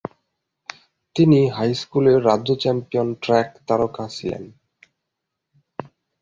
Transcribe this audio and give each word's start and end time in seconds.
তিনি 1.15 1.39
হাইস্কুলের 1.49 2.19
রাজ্য 2.25 2.49
champion 2.61 3.09
track 3.23 3.49
তারকা 3.67 4.05
ছিলেন। 4.09 4.43